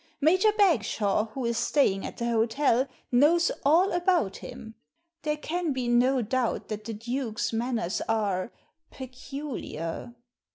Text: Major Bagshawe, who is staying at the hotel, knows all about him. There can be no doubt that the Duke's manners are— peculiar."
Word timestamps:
Major 0.19 0.51
Bagshawe, 0.53 1.29
who 1.33 1.45
is 1.45 1.59
staying 1.59 2.07
at 2.07 2.17
the 2.17 2.25
hotel, 2.25 2.87
knows 3.11 3.51
all 3.63 3.91
about 3.91 4.37
him. 4.37 4.73
There 5.21 5.37
can 5.37 5.73
be 5.73 5.87
no 5.87 6.23
doubt 6.23 6.69
that 6.69 6.85
the 6.85 6.95
Duke's 6.95 7.53
manners 7.53 8.01
are— 8.09 8.51
peculiar." 8.89 10.15